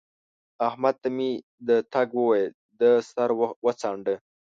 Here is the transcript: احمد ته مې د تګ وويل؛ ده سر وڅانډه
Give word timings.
احمد 0.67 0.95
ته 1.03 1.09
مې 1.15 1.31
د 1.67 1.69
تګ 1.93 2.07
وويل؛ 2.19 2.53
ده 2.79 2.91
سر 3.09 3.29
وڅانډه 3.65 4.15